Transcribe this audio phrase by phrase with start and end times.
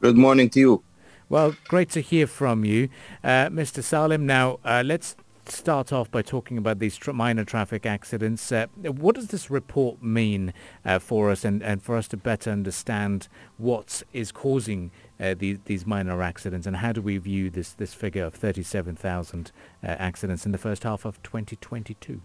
[0.00, 0.84] Good morning to you.
[1.28, 2.88] Well, great to hear from you,
[3.22, 3.82] uh, Mr.
[3.82, 4.26] Salim.
[4.26, 5.16] Now, uh, let's
[5.46, 8.50] start off by talking about these tr- minor traffic accidents.
[8.52, 10.52] Uh, what does this report mean
[10.84, 14.90] uh, for us and, and for us to better understand what is causing
[15.20, 19.52] uh, these, these minor accidents and how do we view this, this figure of 37,000
[19.82, 22.20] uh, accidents in the first half of 2022?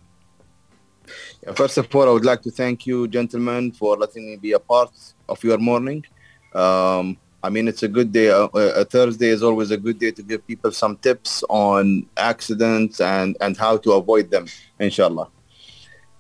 [1.44, 4.52] Yeah, first of all, I would like to thank you, gentlemen, for letting me be
[4.54, 4.92] a part
[5.28, 6.06] of your morning.
[6.54, 8.30] Um, I mean, it's a good day.
[8.30, 13.00] Uh, a Thursday is always a good day to give people some tips on accidents
[13.00, 14.46] and, and how to avoid them,
[14.80, 15.30] inshallah.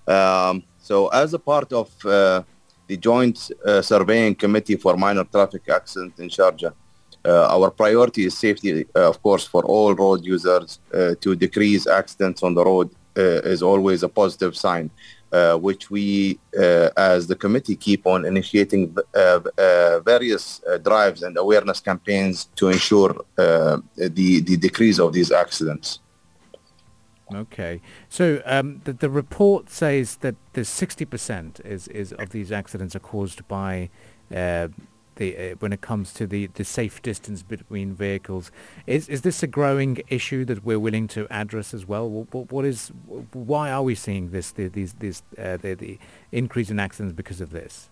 [0.08, 2.44] Um, so as a part of uh,
[2.88, 6.74] the Joint uh, Surveying Committee for Minor Traffic Accidents in Sharjah,
[7.26, 10.80] uh, our priority is safety, uh, of course, for all road users.
[10.94, 14.90] Uh, to decrease accidents on the road is always a positive sign.
[15.32, 21.80] Uh, which we, uh, as the committee, keep on initiating uh, various drives and awareness
[21.80, 26.00] campaigns to ensure the, the decrease of these accidents.
[27.32, 32.96] Okay, so um, the, the report says that the 60% is, is of these accidents
[32.96, 33.90] are caused by
[34.34, 34.70] uh,
[35.20, 38.52] the, uh, when it comes to the, the safe distance between vehicles.
[38.88, 42.10] Is is this a growing issue that we're willing to address as well?
[42.10, 42.92] What, what is
[43.34, 46.00] why are we seeing this the, these this uh, the, the
[46.32, 47.90] increase in accidents because of this?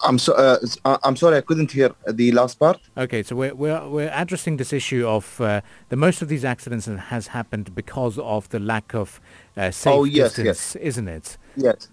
[0.00, 2.80] I'm so uh, uh, I'm sorry I couldn't hear the last part.
[2.96, 6.86] Okay, so we're we're we're addressing this issue of uh, the most of these accidents
[6.86, 9.20] has happened because of the lack of
[9.56, 10.76] uh, safe oh, yes, distance, yes.
[10.76, 11.38] isn't it?
[11.56, 11.88] Yes.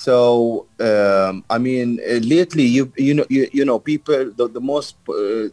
[0.00, 4.60] So um, I mean, uh, lately you you know you, you know people the, the
[4.72, 5.48] most uh,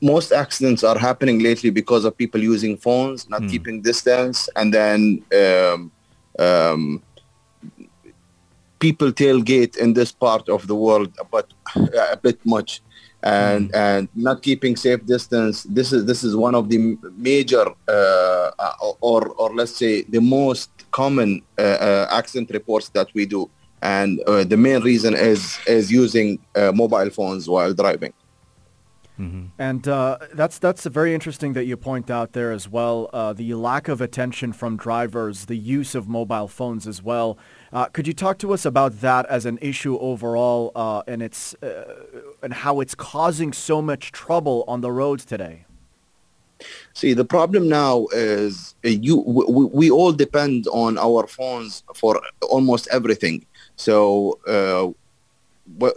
[0.00, 3.50] most accidents are happening lately because of people using phones, not mm.
[3.50, 5.92] keeping distance, and then um,
[6.38, 7.02] um,
[8.78, 11.52] people tailgate in this part of the world, but
[12.14, 12.80] a bit much,
[13.22, 13.76] and mm.
[13.76, 15.64] and not keeping safe distance.
[15.64, 18.50] This is this is one of the major, uh,
[19.00, 23.50] or or let's say the most common uh, uh, accident reports that we do,
[23.82, 26.38] and uh, the main reason is is using
[26.74, 28.12] mobile phones while driving.
[29.20, 29.46] Mm-hmm.
[29.58, 33.10] And uh, that's that's very interesting that you point out there as well.
[33.12, 37.36] Uh, the lack of attention from drivers, the use of mobile phones as well.
[37.72, 40.72] Uh, could you talk to us about that as an issue overall,
[41.06, 41.54] and its
[42.42, 45.64] and how it's causing so much trouble on the roads today?
[46.92, 49.18] See, the problem now is uh, you.
[49.18, 52.20] We, we all depend on our phones for
[52.50, 53.46] almost everything.
[53.76, 54.90] So uh,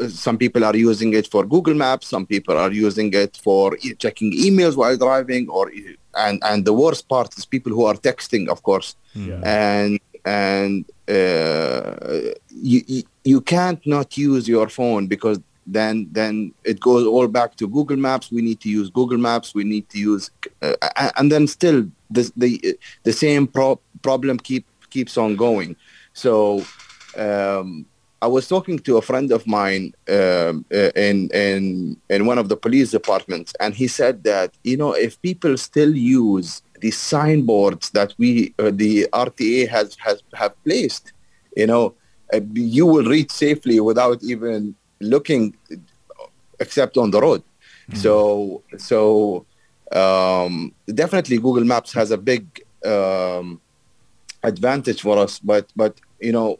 [0.07, 2.07] some people are using it for Google Maps.
[2.07, 5.71] Some people are using it for checking emails while driving, or
[6.15, 8.95] and and the worst part is people who are texting, of course.
[9.13, 9.41] Yeah.
[9.43, 11.95] And and uh,
[12.49, 17.67] you you can't not use your phone because then then it goes all back to
[17.67, 18.31] Google Maps.
[18.31, 19.55] We need to use Google Maps.
[19.55, 20.29] We need to use,
[20.61, 20.75] uh,
[21.17, 25.75] and then still the the the same pro- problem keep keeps on going.
[26.13, 26.63] So
[27.17, 27.85] um,
[28.21, 32.49] I was talking to a friend of mine um, uh, in in in one of
[32.49, 37.89] the police departments, and he said that you know if people still use the signboards
[37.91, 41.13] that we uh, the RTA has has have placed,
[41.55, 41.85] you know,
[42.33, 45.55] uh, you will reach safely without even looking
[46.59, 47.41] except on the road.
[47.89, 47.97] Mm.
[48.03, 48.15] So
[48.89, 48.99] so
[49.93, 52.43] um, definitely Google Maps has a big
[52.85, 53.61] um,
[54.51, 56.59] advantage for us, but but you know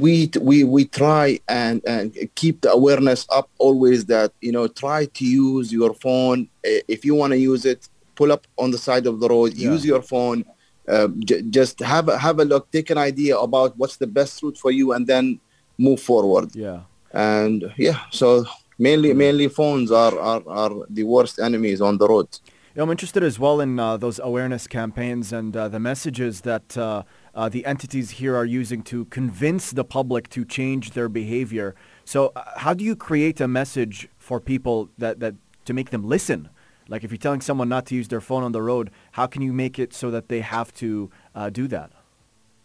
[0.00, 2.06] we we we try and and
[2.40, 6.48] keep the awareness up always that you know try to use your phone
[6.94, 9.70] if you want to use it pull up on the side of the road yeah.
[9.70, 10.44] use your phone
[10.88, 14.42] uh, j- just have a, have a look take an idea about what's the best
[14.42, 15.38] route for you and then
[15.78, 16.80] move forward yeah
[17.12, 18.44] and yeah, so
[18.78, 22.28] mainly mainly phones are, are, are the worst enemies on the road.
[22.74, 27.02] I'm interested as well in uh, those awareness campaigns and uh, the messages that uh,
[27.34, 31.74] uh the entities here are using to convince the public to change their behavior.
[32.06, 35.34] So uh, how do you create a message for people that, that
[35.66, 36.48] to make them listen?
[36.88, 39.42] Like if you're telling someone not to use their phone on the road, how can
[39.42, 41.90] you make it so that they have to uh, do that?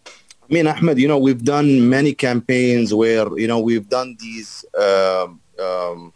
[0.05, 4.63] I mean, Ahmed, you know, we've done many campaigns where, you know, we've done these
[4.79, 5.27] uh,
[5.59, 6.13] um,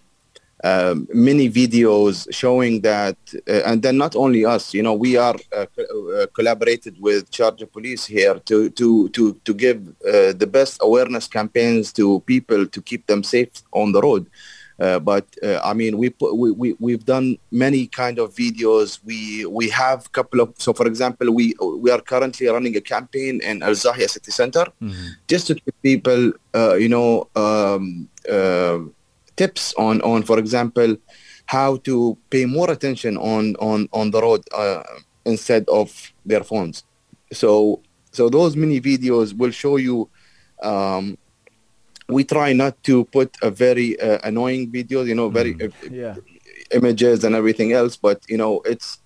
[0.63, 3.17] uh, many videos showing that,
[3.49, 7.71] uh, and then not only us, you know, we are uh, uh, collaborated with Sharjah
[7.71, 12.81] Police here to to to to give uh, the best awareness campaigns to people to
[12.81, 14.29] keep them safe on the road.
[14.81, 18.99] Uh, but uh, I mean, we, put, we we we've done many kind of videos.
[19.05, 20.55] We we have a couple of.
[20.57, 24.65] So, for example, we we are currently running a campaign in Al Zahia City Center,
[24.81, 25.07] mm-hmm.
[25.27, 28.79] just to give people, uh, you know, um, uh,
[29.35, 30.97] tips on on, for example,
[31.45, 34.81] how to pay more attention on on on the road uh,
[35.25, 35.93] instead of
[36.25, 36.85] their phones.
[37.31, 40.09] So so those mini videos will show you
[40.63, 41.19] um,
[42.11, 45.71] we try not to put a very uh, annoying videos, you know, very mm.
[45.71, 46.15] uh, yeah.
[46.71, 47.95] images and everything else.
[47.95, 48.99] But you know, it's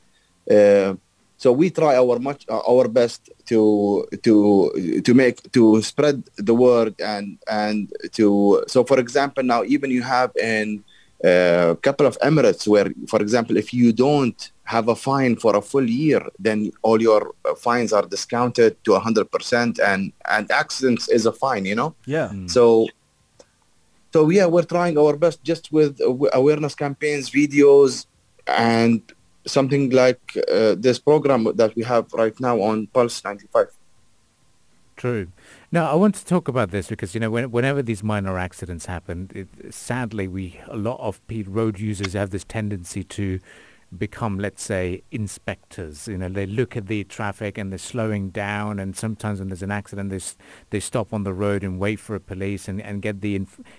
[0.50, 0.96] uh,
[1.38, 6.56] so we try our much uh, our best to to to make to spread the
[6.56, 10.84] word and and to so for example now even you have in
[11.24, 15.56] a uh, couple of Emirates where for example if you don't have a fine for
[15.56, 21.08] a full year then all your uh, fines are discounted to 100% and and accidents
[21.08, 21.96] is a fine you know?
[22.06, 22.30] Yeah.
[22.34, 22.50] Mm.
[22.50, 22.88] so
[24.12, 26.00] so yeah we're trying our best just with
[26.34, 28.06] awareness campaigns videos
[28.48, 29.02] and
[29.46, 33.68] something like uh, this program that we have right now on pulse 95
[34.98, 35.28] true.
[35.72, 38.86] Now i want to talk about this because you know when, whenever these minor accidents
[38.86, 43.40] happen it, sadly we a lot of road users have this tendency to
[43.98, 46.08] become, let's say, inspectors.
[46.08, 49.64] You know, they look at the traffic and they're slowing down, and sometimes when there's
[49.64, 50.20] an accident, they
[50.70, 53.30] they stop on the road and wait for a police and, and get the,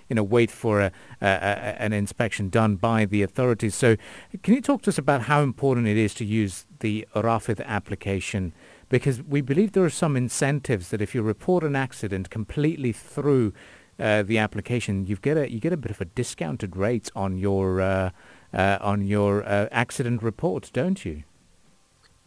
[0.09, 3.75] you know, wait for a, a, a, an inspection done by the authorities.
[3.75, 3.95] So,
[4.43, 8.53] can you talk to us about how important it is to use the Rafid application?
[8.89, 13.53] Because we believe there are some incentives that if you report an accident completely through
[13.99, 17.37] uh, the application, you get a you get a bit of a discounted rate on
[17.37, 18.11] your uh,
[18.53, 21.23] uh, on your uh, accident report, don't you?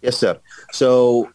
[0.02, 0.38] Yes, sir.
[0.72, 1.30] So,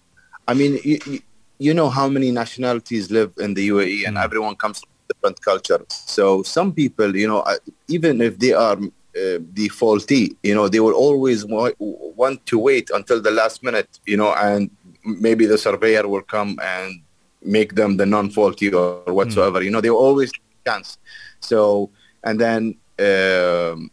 [0.48, 1.20] I mean, you,
[1.58, 4.24] you know how many nationalities live in the UAE, and mm.
[4.24, 5.86] everyone comes from different cultures.
[5.90, 10.68] So, some people, you know, uh, even if they are uh, the faulty, you know,
[10.68, 14.70] they will always wa- want to wait until the last minute, you know, and
[15.04, 17.02] maybe the surveyor will come and
[17.42, 19.60] make them the non-faulty or whatsoever.
[19.60, 19.66] Mm.
[19.66, 20.32] You know, they always
[20.66, 20.98] chance.
[21.40, 21.92] So,
[22.24, 23.92] and then um,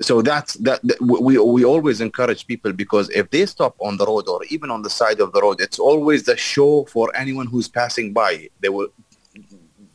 [0.00, 4.06] so that's that, that, we we always encourage people because if they stop on the
[4.06, 7.46] road or even on the side of the road it's always the show for anyone
[7.46, 8.48] who's passing by.
[8.60, 8.88] They will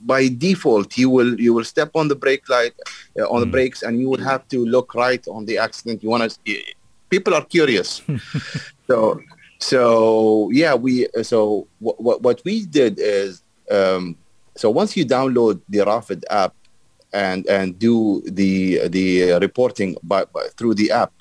[0.04, 2.74] by default you will you will step on the brake light
[3.20, 3.46] uh, on mm.
[3.46, 6.02] the brakes and you will have to look right on the accident.
[6.02, 6.64] You want to
[7.10, 8.02] people are curious.
[8.88, 9.22] So
[9.60, 14.18] so yeah we so what what we did is um,
[14.58, 16.54] so once you download the Rafid app
[17.14, 21.14] and and do the the reporting by, by through the app,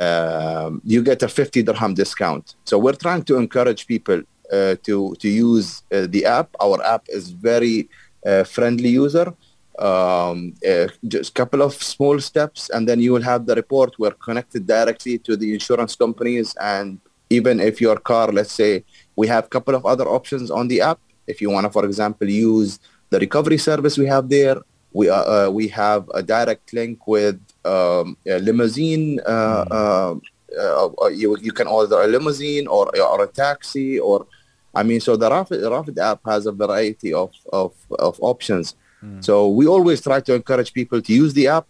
[0.00, 2.54] um, you get a 50 dirham discount.
[2.64, 4.22] So we're trying to encourage people
[4.52, 6.48] uh, to to use uh, the app.
[6.60, 7.88] Our app is very
[8.24, 9.34] uh, friendly user.
[9.78, 13.98] Um, uh, just a couple of small steps, and then you will have the report.
[13.98, 17.00] We're connected directly to the insurance companies, and
[17.30, 18.84] even if your car, let's say,
[19.16, 20.98] we have a couple of other options on the app.
[21.26, 22.78] If you want to, for example, use
[23.08, 24.58] the recovery service we have there,
[24.92, 29.20] we uh, uh, we have a direct link with um, a limousine.
[29.24, 30.20] Uh, mm.
[30.58, 34.26] uh, you you can order a limousine or or a taxi or,
[34.74, 38.74] I mean, so the Rafid, Rafid app has a variety of of, of options.
[39.04, 39.24] Mm.
[39.24, 41.66] So we always try to encourage people to use the app,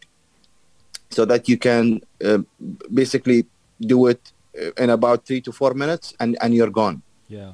[1.11, 2.39] so that you can uh,
[2.93, 3.47] basically
[3.81, 4.33] do it
[4.79, 7.03] in about three to four minutes, and and you're gone.
[7.29, 7.53] Yeah.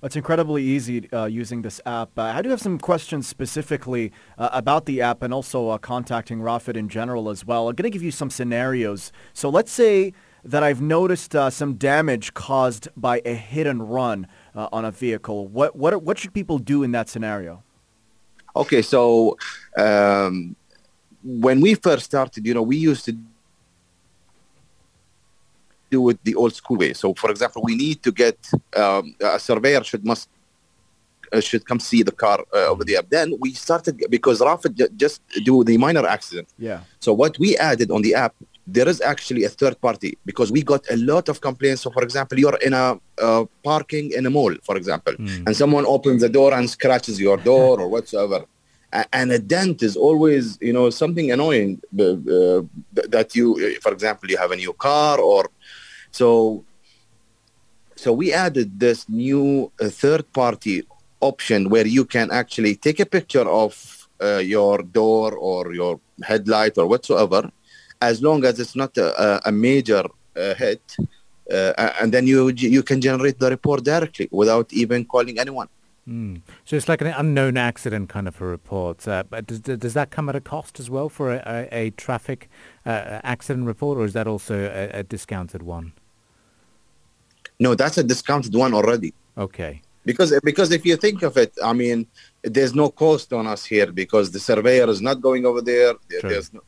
[0.00, 2.16] It's incredibly easy uh, using this app.
[2.16, 6.38] Uh, I do have some questions specifically uh, about the app and also uh, contacting
[6.38, 7.68] Rafid in general as well.
[7.68, 9.10] I'm going to give you some scenarios.
[9.32, 10.12] So let's say
[10.44, 14.92] that I've noticed uh, some damage caused by a hit and run uh, on a
[14.92, 15.48] vehicle.
[15.48, 17.64] What, what, what should people do in that scenario?
[18.54, 19.36] Okay, so
[19.76, 20.54] um,
[21.24, 23.16] when we first started, you know, we used to
[25.90, 26.92] do it the old school way.
[26.92, 28.38] So, for example, we need to get
[28.76, 30.28] um, a surveyor should must
[31.32, 33.02] uh, should come see the car uh, over there.
[33.02, 36.48] Then we started because Rafid just do the minor accident.
[36.58, 36.80] Yeah.
[37.00, 38.34] So what we added on the app,
[38.66, 41.82] there is actually a third party because we got a lot of complaints.
[41.82, 45.46] So, for example, you're in a uh, parking in a mall, for example, mm.
[45.46, 48.44] and someone opens the door and scratches your door or whatsoever.
[49.12, 52.62] and a dent is always you know something annoying uh,
[53.14, 55.50] that you for example you have a new car or
[56.10, 56.64] so
[57.96, 60.84] so we added this new uh, third party
[61.20, 66.78] option where you can actually take a picture of uh, your door or your headlight
[66.78, 67.50] or whatsoever
[68.00, 70.04] as long as it's not a, a major
[70.36, 70.82] uh, hit
[71.52, 75.68] uh, and then you you can generate the report directly without even calling anyone
[76.08, 76.40] Mm.
[76.64, 79.06] So it's like an unknown accident kind of a report.
[79.06, 81.90] Uh, but does, does that come at a cost as well for a, a, a
[81.90, 82.48] traffic
[82.86, 85.92] uh, accident report, or is that also a, a, discounted one?
[87.60, 89.12] No, that's a discounted one already.
[89.36, 89.82] Okay.
[90.06, 92.06] Because because if you think of it, I mean,
[92.42, 95.94] there's no cost on us here because the surveyor is not going over there.
[96.20, 96.40] True.
[96.54, 96.62] No,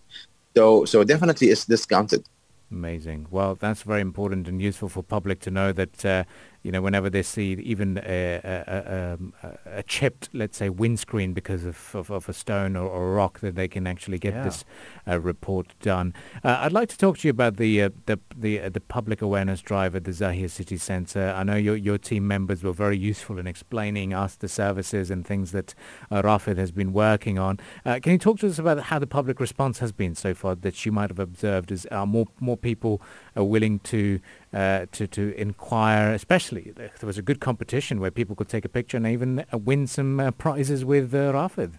[0.55, 2.27] so so definitely it's discounted.
[2.71, 3.27] Amazing.
[3.31, 6.25] Well, that's very important and useful for public to know that uh,
[6.63, 11.33] you know, whenever they see even a, a, um, a, a chipped, let's say, windscreen
[11.33, 14.35] because of, of, of a stone or, or, a rock, that they can actually get
[14.35, 14.45] yeah.
[14.45, 14.65] this
[15.09, 16.13] uh, report done.
[16.45, 19.23] Uh, I'd like to talk to you about the uh, the the, uh, the public
[19.23, 21.33] awareness drive at the Zahia City Centre.
[21.35, 25.27] I know your your team members were very useful in explaining us the services and
[25.27, 25.75] things that
[26.11, 27.59] uh, Rafid has been working on.
[27.87, 30.55] Uh, can you talk to us about how the public response has been so far
[30.57, 31.73] that you might have observed?
[31.73, 33.01] Is are more more people
[33.35, 34.21] are willing to
[34.53, 36.13] uh, to to inquire.
[36.13, 39.59] Especially there was a good competition where people could take a picture and even uh,
[39.59, 41.73] win some uh, prizes with uh, Rafid.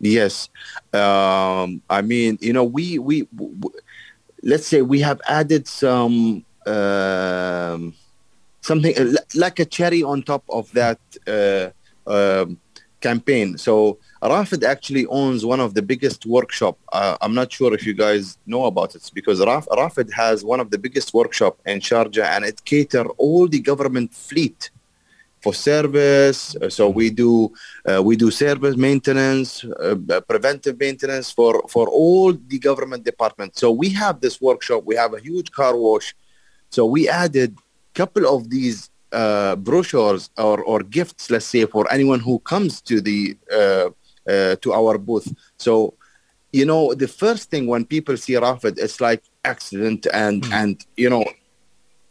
[0.00, 0.48] Yes,
[0.92, 3.28] um, I mean you know we we,
[4.42, 6.44] let's say we have added some.
[6.66, 7.94] Um,
[8.62, 10.98] something uh, like a cherry on top of that
[12.06, 12.58] um,
[13.08, 13.48] campaign.
[13.66, 13.74] So
[14.34, 16.76] Rafid actually owns one of the biggest workshop.
[16.98, 20.60] Uh, I'm not sure if you guys know about it because Raf- Rafid has one
[20.64, 24.60] of the biggest workshop in Sharjah and it cater all the government fleet
[25.42, 26.40] for service.
[26.56, 27.32] Uh, so we do
[27.90, 29.48] uh, we do service maintenance,
[29.86, 33.54] uh, preventive maintenance for for all the government departments.
[33.62, 34.80] So we have this workshop.
[34.90, 36.08] We have a huge car wash.
[36.76, 37.50] So we added
[37.94, 43.00] couple of these uh, brochures or, or gifts, let's say, for anyone who comes to
[43.00, 43.88] the uh,
[44.28, 45.28] uh, to our booth.
[45.58, 45.94] So,
[46.52, 50.52] you know, the first thing when people see Rafid, it's like accident and mm.
[50.52, 51.24] and you know,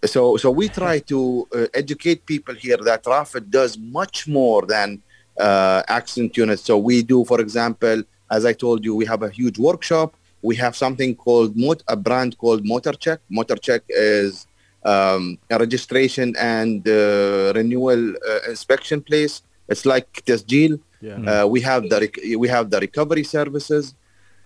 [0.06, 5.02] so so we try to uh, educate people here that Rafid does much more than
[5.40, 6.64] uh, accident units.
[6.64, 10.16] So we do, for example, as I told you, we have a huge workshop.
[10.42, 13.20] We have something called mot- a brand called Motor Check.
[13.30, 14.46] Motor Check is
[14.86, 19.42] um, a registration and uh, renewal uh, inspection place.
[19.68, 20.80] It's like Tasjeel.
[21.02, 21.44] Yeah.
[21.44, 23.94] Uh, we have the rec- we have the recovery services.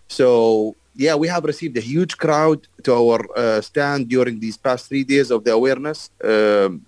[0.08, 4.88] So yeah, we have received a huge crowd to our uh, stand during these past
[4.88, 6.10] three days of the awareness.
[6.24, 6.86] Um,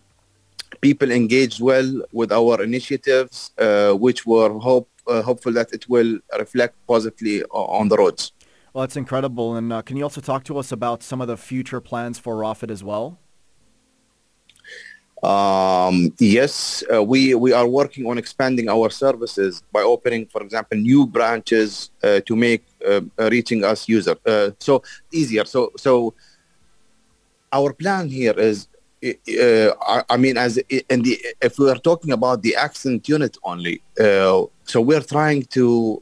[0.81, 6.19] people engaged well with our initiatives, uh, which were hope uh, hopeful that it will
[6.37, 8.31] reflect positively on the roads.
[8.73, 9.55] Well, that's incredible.
[9.55, 12.35] And uh, can you also talk to us about some of the future plans for
[12.35, 13.17] Rafid as well?
[15.23, 20.77] Um, yes, uh, we we are working on expanding our services by opening, for example,
[20.77, 25.43] new branches uh, to make uh, reaching us user uh, so easier.
[25.43, 26.13] So so
[27.51, 28.69] our plan here is,
[29.03, 33.37] uh, I, I, mean, as in the if we are talking about the accident unit
[33.43, 36.01] only, uh, so we're trying to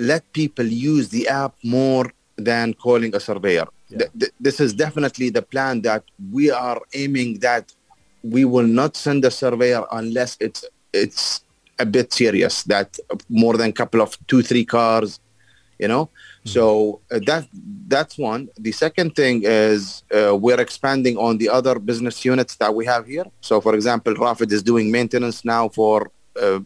[0.00, 3.98] let people use the app more than calling a surveyor yeah.
[3.98, 7.72] th- th- this is definitely the plan that we are aiming that
[8.22, 11.44] we will not send a surveyor unless it's it's
[11.78, 15.20] a bit serious that more than a couple of two three cars
[15.78, 16.48] you know mm-hmm.
[16.48, 17.46] so uh, that
[17.86, 22.74] that's one the second thing is uh, we're expanding on the other business units that
[22.74, 26.10] we have here so for example rafid is doing maintenance now for
[26.42, 26.58] uh,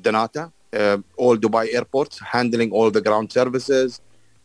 [0.00, 4.00] dnata uh, all dubai airports handling all the ground services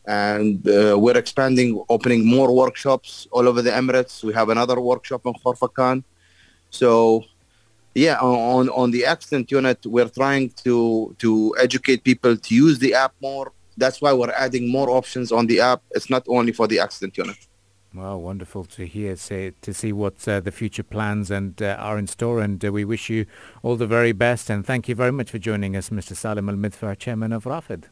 [0.08, 4.24] and uh, we're expanding, opening more workshops all over the Emirates.
[4.24, 6.02] We have another workshop in Khorfakan.
[6.70, 7.24] So,
[7.94, 12.94] yeah, on on the accident unit, we're trying to to educate people to use the
[12.94, 13.52] app more.
[13.76, 15.82] That's why we're adding more options on the app.
[15.90, 17.36] It's not only for the accident unit.
[17.94, 21.98] Well, wonderful to hear, say, to see what uh, the future plans and uh, are
[21.98, 22.40] in store.
[22.40, 23.26] And uh, we wish you
[23.62, 24.50] all the very best.
[24.50, 26.14] And thank you very much for joining us, Mr.
[26.14, 27.84] Salim Al Midfa, Chairman of Rafid.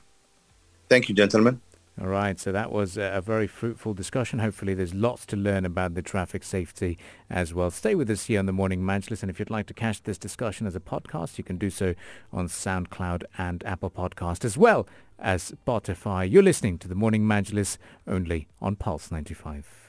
[0.89, 1.61] Thank you, gentlemen.
[1.99, 4.39] All right, so that was a very fruitful discussion.
[4.39, 6.99] Hopefully there's lots to learn about the traffic safety
[7.31, 7.71] as well.
[7.71, 10.19] Stay with us here on the Morning Majlis, and if you'd like to catch this
[10.19, 11.95] discussion as a podcast, you can do so
[12.35, 14.87] on SoundCloud and Apple Podcast, as well
[15.19, 16.31] as Spotify.
[16.31, 19.86] You're listening to the Morning Majlis only on Pulse 95.